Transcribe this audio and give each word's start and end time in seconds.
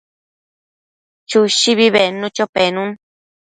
Chushi 1.29 1.71
bednucho 1.95 2.43
penun 2.53 2.89